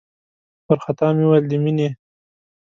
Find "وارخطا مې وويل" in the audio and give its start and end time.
0.67-1.45